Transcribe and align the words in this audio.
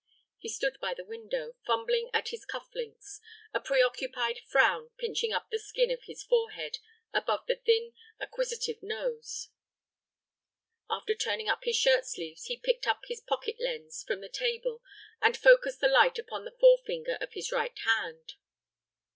He 0.39 0.49
stood 0.49 0.79
by 0.81 0.95
the 0.95 1.05
window, 1.05 1.53
fumbling 1.63 2.09
at 2.11 2.29
his 2.29 2.43
cuff 2.43 2.69
links, 2.73 3.21
a 3.53 3.59
preoccupied 3.59 4.39
frown 4.47 4.89
pinching 4.97 5.31
up 5.31 5.51
the 5.51 5.59
skin 5.59 5.91
of 5.91 6.05
his 6.05 6.23
forehead 6.23 6.79
above 7.13 7.45
the 7.45 7.57
thin, 7.63 7.93
acquisitive 8.19 8.81
nose. 8.81 9.49
After 10.89 11.13
turning 11.13 11.49
up 11.49 11.65
his 11.65 11.75
shirt 11.75 12.07
sleeves, 12.07 12.45
he 12.45 12.57
picked 12.57 12.87
up 12.87 13.03
a 13.07 13.15
pocket 13.27 13.57
lens 13.59 14.01
from 14.01 14.21
the 14.21 14.27
table 14.29 14.81
and 15.21 15.37
focused 15.37 15.81
the 15.81 15.87
light 15.87 16.17
upon 16.17 16.45
the 16.45 16.57
forefinger 16.59 17.19
of 17.21 17.33
his 17.33 17.51
right 17.51 17.77
hand. 17.85 18.33